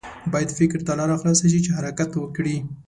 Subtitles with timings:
[0.31, 2.55] باید فکر ته لاره خلاصه شي چې حرکت وکړي.